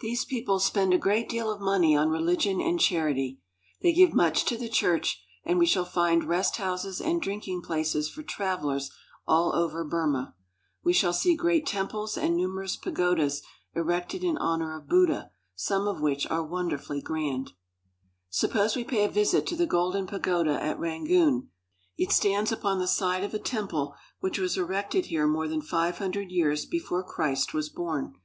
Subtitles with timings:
[0.00, 3.40] These people spend a great deal of money on religion and charity.
[3.80, 8.10] They give much to the church, and we shall find rest houses and drinking places
[8.10, 8.90] for travelers
[9.26, 10.34] all over Burma.
[10.84, 13.40] We shall see great temples and numerous pagodas
[13.74, 17.24] erected in honor of Buddha, some of which are wonderfully grand.
[17.24, 21.04] 2l6 IN BRITISH BURMA Suppose we pay a visit to the Golden Pagoda at Ran
[21.06, 21.48] goon.
[21.96, 25.96] It stands upon the site of a temple which was erected here more than five
[25.96, 28.16] hundred years before Christ was born.